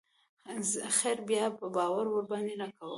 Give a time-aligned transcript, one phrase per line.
[0.99, 2.89] خير بيا به باور ورباندې نه کوم.